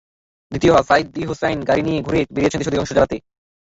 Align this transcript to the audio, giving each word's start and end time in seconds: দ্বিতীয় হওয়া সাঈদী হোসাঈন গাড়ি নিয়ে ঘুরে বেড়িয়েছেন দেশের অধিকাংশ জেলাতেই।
দ্বিতীয় 0.51 0.71
হওয়া 0.73 0.87
সাঈদী 0.89 1.21
হোসাঈন 1.29 1.59
গাড়ি 1.69 1.81
নিয়ে 1.87 1.99
ঘুরে 2.01 2.19
বেড়িয়েছেন 2.33 2.59
দেশের 2.59 2.71
অধিকাংশ 2.71 2.91
জেলাতেই। 2.91 3.21